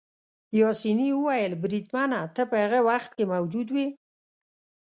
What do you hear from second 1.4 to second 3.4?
بریدمنه، ته په هغه وخت کې